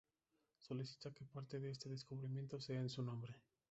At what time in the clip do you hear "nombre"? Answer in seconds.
3.03-3.35